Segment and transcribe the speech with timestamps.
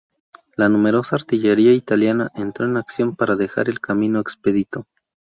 [0.55, 4.87] La numerosa artillería italiana entró en acción para dejar el camino expedito.